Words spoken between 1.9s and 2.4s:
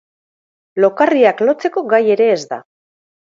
gai ere